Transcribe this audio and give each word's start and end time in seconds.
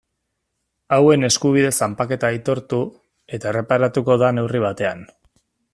Hauen 0.95 1.27
eskubide 1.27 1.69
zanpaketa 1.87 2.31
aitortu 2.33 2.81
eta 3.39 3.53
erreparatuko 3.53 4.21
da 4.25 4.35
neurri 4.39 4.65
batean. 4.69 5.05